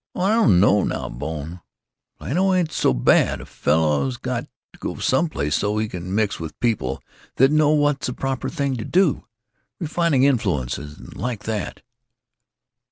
[0.15, 1.61] "Oh, I don't know, now, Bone.
[2.17, 3.39] Plato ain't so bad.
[3.39, 7.03] A fellow's got to go some place so he can mix with people
[7.35, 9.27] that know what's the proper thing to do.
[9.79, 11.83] Refining influences and like that."